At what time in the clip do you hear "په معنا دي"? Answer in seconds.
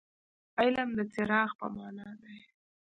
1.59-2.37